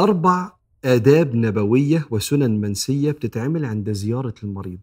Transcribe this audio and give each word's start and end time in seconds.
أربع 0.00 0.52
آداب 0.84 1.34
نبوية 1.34 2.06
وسنن 2.10 2.60
منسية 2.60 3.10
بتتعمل 3.10 3.64
عند 3.64 3.92
زيارة 3.92 4.34
المريض. 4.42 4.80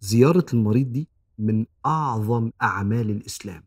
زيارة 0.00 0.46
المريض 0.54 0.92
دي 0.92 1.08
من 1.38 1.66
أعظم 1.86 2.50
أعمال 2.62 3.10
الإسلام 3.10 3.62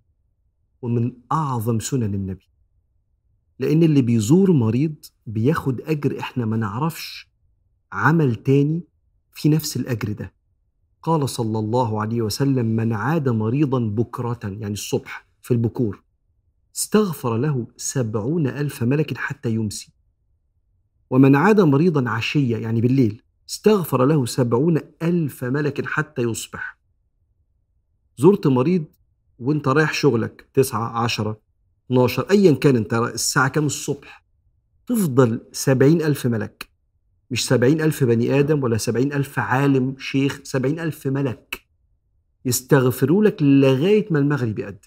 ومن 0.81 1.13
أعظم 1.31 1.79
سنن 1.79 2.13
النبي. 2.13 2.49
لأن 3.59 3.83
اللي 3.83 4.01
بيزور 4.01 4.51
مريض 4.51 4.95
بياخد 5.27 5.81
أجر 5.81 6.19
إحنا 6.19 6.45
ما 6.45 6.57
نعرفش 6.57 7.29
عمل 7.91 8.35
تاني 8.35 8.83
في 9.33 9.49
نفس 9.49 9.77
الأجر 9.77 10.11
ده. 10.11 10.33
قال 11.03 11.29
صلى 11.29 11.59
الله 11.59 12.01
عليه 12.01 12.21
وسلم 12.21 12.65
من 12.65 12.93
عاد 12.93 13.29
مريضا 13.29 13.79
بكرة 13.79 14.39
يعني 14.43 14.73
الصبح 14.73 15.27
في 15.41 15.51
البكور 15.51 16.03
استغفر 16.75 17.37
له 17.37 17.67
سبعون 17.77 18.47
ألف 18.47 18.83
ملك 18.83 19.17
حتى 19.17 19.51
يمسي. 19.51 19.98
ومن 21.09 21.35
عاد 21.35 21.61
مريضا 21.61 22.09
عشية 22.09 22.57
يعني 22.57 22.81
بالليل 22.81 23.21
استغفر 23.49 24.05
له 24.05 24.25
سبعون 24.25 24.79
ألف 25.01 25.43
ملك 25.43 25.85
حتى 25.85 26.21
يصبح. 26.21 26.77
زرت 28.17 28.47
مريض 28.47 28.83
وانت 29.39 29.67
رايح 29.67 29.93
شغلك 29.93 30.49
تسعة 30.53 31.03
عشرة 31.03 31.39
12 31.85 32.25
أيا 32.31 32.51
كان 32.51 32.75
انت 32.75 32.93
الساعة 32.93 33.47
كام 33.47 33.65
الصبح؟ 33.65 34.25
تفضل 34.87 35.41
سبعين 35.51 36.01
ألف 36.01 36.27
ملك. 36.27 36.69
مش 37.31 37.45
سبعين 37.45 37.81
ألف 37.81 38.03
بني 38.03 38.39
آدم 38.39 38.63
ولا 38.63 38.77
سبعين 38.77 39.13
ألف 39.13 39.39
عالم 39.39 39.95
شيخ 39.99 40.39
سبعين 40.43 40.79
ألف 40.79 41.07
ملك. 41.07 41.61
يستغفروا 42.45 43.23
لك 43.23 43.43
لغاية 43.43 44.07
ما 44.11 44.19
المغرب 44.19 44.59
يأذن 44.59 44.77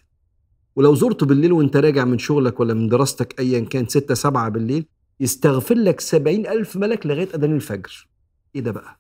ولو 0.77 0.95
زرته 0.95 1.27
بالليل 1.27 1.53
وانت 1.53 1.77
راجع 1.77 2.05
من 2.05 2.19
شغلك 2.19 2.61
ولا 2.61 2.75
من 2.75 2.89
دراستك 2.89 3.41
أيا 3.41 3.61
كان 3.61 3.86
ستة 3.89 4.14
سبعة 4.14 4.48
بالليل 4.48 4.86
يستغفر 5.21 5.75
لك 5.75 6.01
سبعين 6.01 6.47
ألف 6.47 6.77
ملك 6.77 7.07
لغاية 7.07 7.29
أذان 7.35 7.55
الفجر. 7.55 8.09
إيه 8.55 8.61
ده 8.61 8.71
بقى؟ 8.71 8.99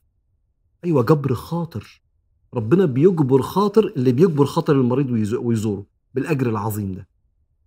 أيوة 0.84 1.02
جبر 1.02 1.34
خاطر. 1.34 2.02
ربنا 2.54 2.84
بيجبر 2.84 3.42
خاطر 3.42 3.92
اللي 3.96 4.12
بيجبر 4.12 4.44
خاطر 4.44 4.72
المريض 4.72 5.10
ويزوره 5.44 5.86
بالأجر 6.14 6.48
العظيم 6.48 6.92
ده. 6.92 7.08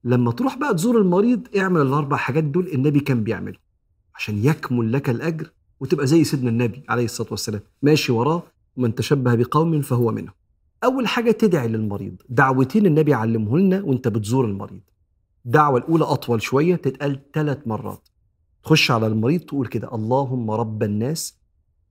لما 0.04 0.32
تروح 0.32 0.58
بقى 0.58 0.74
تزور 0.74 0.98
المريض 1.02 1.48
اعمل 1.58 1.82
الأربع 1.82 2.18
حاجات 2.18 2.44
دول 2.44 2.68
النبي 2.68 3.00
كان 3.00 3.24
بيعمل 3.24 3.58
عشان 4.16 4.46
يكمل 4.46 4.94
لك 4.94 5.10
الأجر 5.10 5.52
وتبقى 5.80 6.08
زي 6.08 6.24
سيدنا 6.24 6.50
النبي 6.50 6.84
عليه 6.90 7.06
الصلاة 7.06 7.28
والسلام. 7.32 7.62
ماشي 7.82 8.12
وراه 8.12 8.44
ومن 8.78 8.96
تشبه 8.96 9.36
بقوم 9.36 9.82
فهو 9.82 10.12
منهم. 10.12 10.34
أول 10.84 11.08
حاجة 11.08 11.32
تدعي 11.32 11.68
للمريض. 11.68 12.16
دعوتين 12.30 12.86
النبي 12.86 13.14
علمه 13.14 13.58
لنا 13.58 13.82
وانت 13.82 14.08
بتزور 14.08 14.46
المريض. 14.46 14.82
الدعوة 15.46 15.80
الأولى 15.80 16.04
أطول 16.04 16.42
شوية 16.42 16.76
تتقال 16.76 17.20
ثلاث 17.34 17.58
مرات. 17.66 18.10
تخش 18.66 18.92
على 18.92 19.08
المريض 19.08 19.42
تقول 19.42 19.68
كده 19.68 19.96
اللهم 19.96 20.52
رب 20.52 20.84
الناس 20.84 21.38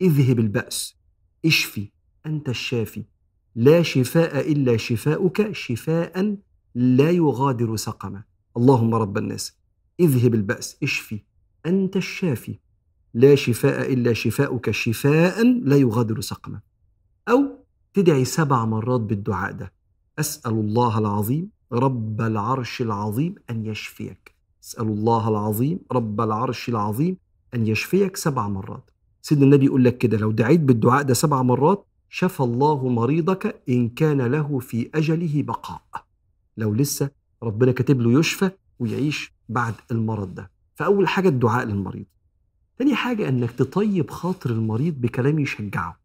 اذهب 0.00 0.38
البأس 0.38 0.96
اشفي 1.44 1.90
أنت 2.26 2.48
الشافي 2.48 3.04
لا 3.54 3.82
شفاء 3.82 4.52
إلا 4.52 4.76
شفاؤك 4.76 5.52
شفاء 5.52 6.36
لا 6.74 7.10
يغادر 7.10 7.76
سقما. 7.76 8.22
اللهم 8.56 8.94
رب 8.94 9.18
الناس 9.18 9.58
اذهب 10.00 10.34
البأس 10.34 10.76
اشفي 10.82 11.20
أنت 11.66 11.96
الشافي 11.96 12.58
لا 13.14 13.34
شفاء 13.34 13.92
إلا 13.92 14.12
شفاؤك 14.12 14.70
شفاء 14.70 15.42
لا 15.44 15.76
يغادر 15.76 16.20
سقما. 16.20 16.60
أو 17.28 17.64
تدعي 17.94 18.24
سبع 18.24 18.64
مرات 18.64 19.00
بالدعاء 19.00 19.52
ده 19.52 19.72
أسأل 20.18 20.52
الله 20.52 20.98
العظيم 20.98 21.50
رب 21.72 22.20
العرش 22.20 22.82
العظيم 22.82 23.34
أن 23.50 23.66
يشفيك. 23.66 24.33
اسأل 24.64 24.86
الله 24.86 25.28
العظيم 25.28 25.78
رب 25.92 26.20
العرش 26.20 26.68
العظيم 26.68 27.16
أن 27.54 27.66
يشفيك 27.66 28.16
سبع 28.16 28.48
مرات. 28.48 28.90
سيدنا 29.22 29.44
النبي 29.44 29.64
يقول 29.64 29.84
لك 29.84 29.98
كده 29.98 30.16
لو 30.16 30.30
دعيت 30.30 30.60
بالدعاء 30.60 31.02
ده 31.02 31.14
سبع 31.14 31.42
مرات 31.42 31.86
شفى 32.08 32.40
الله 32.40 32.88
مريضك 32.88 33.62
إن 33.68 33.88
كان 33.88 34.22
له 34.22 34.58
في 34.58 34.90
أجله 34.94 35.42
بقاء. 35.42 35.82
لو 36.56 36.74
لسه 36.74 37.10
ربنا 37.42 37.72
كاتب 37.72 38.00
له 38.00 38.18
يشفى 38.18 38.50
ويعيش 38.78 39.32
بعد 39.48 39.74
المرض 39.90 40.34
ده. 40.34 40.50
فأول 40.74 41.08
حاجة 41.08 41.28
الدعاء 41.28 41.64
للمريض. 41.64 42.04
تاني 42.78 42.94
حاجة 42.94 43.28
أنك 43.28 43.50
تطيب 43.50 44.10
خاطر 44.10 44.50
المريض 44.50 45.00
بكلام 45.00 45.38
يشجعه. 45.38 46.00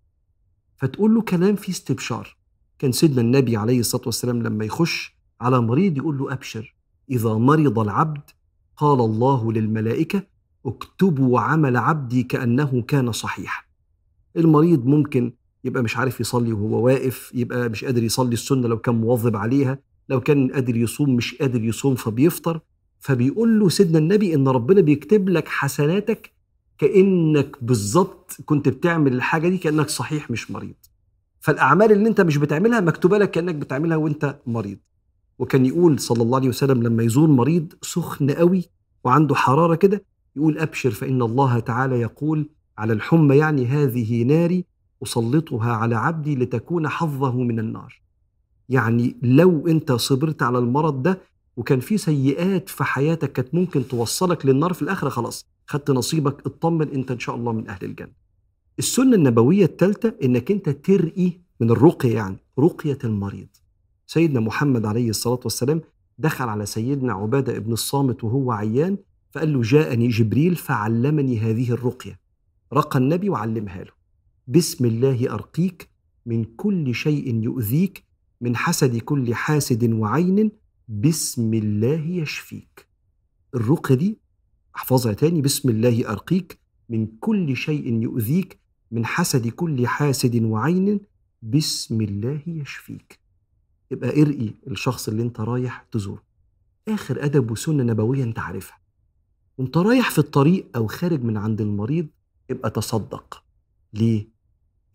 فتقول 0.77 1.15
له 1.15 1.21
كلام 1.21 1.55
فيه 1.55 1.71
استبشار. 1.73 2.37
كان 2.79 2.91
سيدنا 2.91 3.21
النبي 3.21 3.57
عليه 3.57 3.79
الصلاة 3.79 4.03
والسلام 4.05 4.43
لما 4.43 4.65
يخش 4.65 5.15
على 5.41 5.61
مريض 5.61 5.97
يقول 5.97 6.17
له 6.17 6.33
أبشر 6.33 6.75
إذا 7.09 7.33
مرض 7.33 7.79
العبد 7.79 8.21
قال 8.79 8.99
الله 8.99 9.51
للملائكة 9.53 10.23
اكتبوا 10.65 11.39
عمل 11.39 11.77
عبدي 11.77 12.23
كأنه 12.23 12.81
كان 12.87 13.11
صحيحا. 13.11 13.63
المريض 14.37 14.85
ممكن 14.85 15.33
يبقى 15.63 15.83
مش 15.83 15.97
عارف 15.97 16.19
يصلي 16.19 16.53
وهو 16.53 16.85
واقف 16.85 17.31
يبقى 17.33 17.69
مش 17.69 17.85
قادر 17.85 18.03
يصلي 18.03 18.33
السنة 18.33 18.67
لو 18.67 18.77
كان 18.77 18.95
مواظب 18.95 19.35
عليها 19.35 19.79
لو 20.09 20.21
كان 20.21 20.51
قادر 20.51 20.75
يصوم 20.77 21.15
مش 21.15 21.35
قادر 21.35 21.63
يصوم 21.63 21.95
فبيفطر 21.95 22.59
فبيقول 22.99 23.59
له 23.59 23.69
سيدنا 23.69 23.97
النبي 23.99 24.33
إن 24.35 24.47
ربنا 24.47 24.81
بيكتب 24.81 25.29
لك 25.29 25.47
حسناتك 25.47 26.31
كأنك 26.77 27.57
بالظبط 27.63 28.37
كنت 28.45 28.69
بتعمل 28.69 29.13
الحاجة 29.13 29.47
دي 29.49 29.57
كأنك 29.57 29.89
صحيح 29.89 30.31
مش 30.31 30.51
مريض. 30.51 30.75
فالأعمال 31.39 31.91
اللي 31.91 32.09
أنت 32.09 32.21
مش 32.21 32.37
بتعملها 32.37 32.79
مكتوبة 32.79 33.17
لك 33.17 33.31
كأنك 33.31 33.55
بتعملها 33.55 33.97
وأنت 33.97 34.39
مريض. 34.47 34.77
وكان 35.39 35.65
يقول 35.65 35.99
صلى 35.99 36.23
الله 36.23 36.37
عليه 36.37 36.49
وسلم 36.49 36.83
لما 36.83 37.03
يزور 37.03 37.27
مريض 37.27 37.73
سخن 37.81 38.31
قوي 38.31 38.65
وعنده 39.03 39.35
حرارة 39.35 39.75
كده 39.75 40.03
يقول 40.35 40.57
أبشر 40.57 40.91
فإن 40.91 41.21
الله 41.21 41.59
تعالى 41.59 42.01
يقول 42.01 42.49
على 42.77 42.93
الحمى 42.93 43.37
يعني 43.37 43.65
هذه 43.65 44.23
ناري 44.23 44.65
أسلطها 45.03 45.71
على 45.71 45.95
عبدي 45.95 46.35
لتكون 46.35 46.87
حظه 46.87 47.37
من 47.37 47.59
النار. 47.59 48.01
يعني 48.69 49.15
لو 49.21 49.67
أنت 49.67 49.91
صبرت 49.91 50.43
على 50.43 50.57
المرض 50.57 51.01
ده 51.03 51.19
وكان 51.57 51.79
في 51.79 51.97
سيئات 51.97 52.69
في 52.69 52.83
حياتك 52.83 53.31
كانت 53.31 53.55
ممكن 53.55 53.87
توصلك 53.87 54.45
للنار 54.45 54.73
في 54.73 54.81
الآخرة 54.81 55.09
خلاص 55.09 55.45
خدت 55.67 55.91
نصيبك 55.91 56.45
اطمن 56.45 56.89
أنت 56.89 57.11
إن 57.11 57.19
شاء 57.19 57.35
الله 57.35 57.51
من 57.51 57.67
أهل 57.67 57.85
الجنة. 57.85 58.11
السنة 58.79 59.15
النبوية 59.15 59.65
الثالثة 59.65 60.13
إنك 60.23 60.51
أنت 60.51 60.69
ترقي 60.69 61.31
من 61.59 61.69
الرقيه 61.71 62.15
يعني 62.15 62.37
رقية 62.59 62.97
المريض. 63.03 63.47
سيدنا 64.11 64.39
محمد 64.39 64.85
عليه 64.85 65.09
الصلاة 65.09 65.39
والسلام 65.43 65.81
دخل 66.17 66.49
على 66.49 66.65
سيدنا 66.65 67.13
عبادة 67.13 67.57
ابن 67.57 67.73
الصامت 67.73 68.23
وهو 68.23 68.51
عيان 68.51 68.97
فقال 69.31 69.53
له 69.53 69.61
جاءني 69.61 70.07
جبريل 70.07 70.55
فعلمني 70.55 71.39
هذه 71.39 71.71
الرقية. 71.71 72.19
رقى 72.73 72.99
النبي 72.99 73.29
وعلمها 73.29 73.83
له. 73.83 73.91
بسم 74.47 74.85
الله 74.85 75.33
أرقيك 75.33 75.89
من 76.25 76.43
كل 76.43 76.95
شيء 76.95 77.43
يؤذيك 77.43 78.03
من 78.41 78.55
حسد 78.55 78.97
كل 78.97 79.35
حاسد 79.35 79.93
وعين 79.93 80.51
بسم 80.87 81.53
الله 81.53 82.05
يشفيك. 82.07 82.87
الرقية 83.55 83.95
دي 83.95 84.17
احفظها 84.75 85.13
تاني 85.13 85.41
بسم 85.41 85.69
الله 85.69 86.11
أرقيك 86.11 86.59
من 86.89 87.07
كل 87.19 87.55
شيء 87.55 88.01
يؤذيك 88.01 88.59
من 88.91 89.05
حسد 89.05 89.47
كل 89.47 89.87
حاسد 89.87 90.43
وعين 90.43 90.99
بسم 91.41 92.01
الله 92.01 92.41
يشفيك. 92.47 93.18
يبقى 93.91 94.21
ارقي 94.21 94.53
الشخص 94.67 95.07
اللي 95.07 95.23
انت 95.23 95.39
رايح 95.39 95.85
تزوره. 95.91 96.23
آخر 96.87 97.25
أدب 97.25 97.51
وسنة 97.51 97.83
نبوية 97.83 98.23
انت 98.23 98.39
عارفها. 98.39 98.79
وانت 99.57 99.77
رايح 99.77 100.11
في 100.11 100.17
الطريق 100.19 100.67
أو 100.75 100.87
خارج 100.87 101.23
من 101.23 101.37
عند 101.37 101.61
المريض 101.61 102.07
ابقى 102.51 102.69
تصدق. 102.69 103.43
ليه؟ 103.93 104.27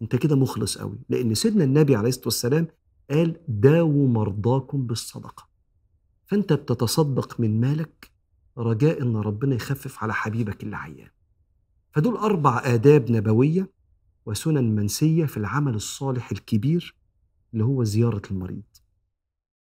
انت 0.03 0.17
كده 0.17 0.37
مخلص 0.37 0.79
قوي. 0.79 0.99
لأن 1.09 1.35
سيدنا 1.35 1.65
النبي 1.65 1.97
عليه 1.97 2.09
الصلاة 2.09 2.25
والسلام 2.27 2.67
قال 3.11 3.37
داووا 3.49 4.09
مرضاكم 4.09 4.87
بالصدقة. 4.87 5.49
فأنت 6.27 6.53
بتتصدق 6.53 7.41
من 7.41 7.61
مالك 7.61 8.11
رجاء 8.59 9.03
أن 9.03 9.17
ربنا 9.17 9.55
يخفف 9.55 10.03
على 10.03 10.15
حبيبك 10.15 10.63
اللي 10.63 10.77
عيان. 10.77 11.09
فدول 11.93 12.17
أربع 12.17 12.63
آداب 12.65 13.11
نبوية 13.11 13.71
وسنن 14.27 14.75
منسية 14.77 15.25
في 15.25 15.37
العمل 15.37 15.75
الصالح 15.75 16.31
الكبير 16.31 16.95
اللي 17.53 17.65
هو 17.65 17.85
زيارة 17.85 18.23
المريض. 18.31 18.63